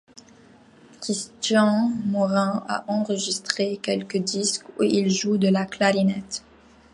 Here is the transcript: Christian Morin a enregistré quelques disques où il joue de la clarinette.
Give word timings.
Christian 0.99 1.91
Morin 2.05 2.65
a 2.67 2.83
enregistré 2.91 3.77
quelques 3.77 4.17
disques 4.17 4.65
où 4.79 4.81
il 4.81 5.11
joue 5.11 5.37
de 5.37 5.47
la 5.49 5.67
clarinette. 5.67 6.43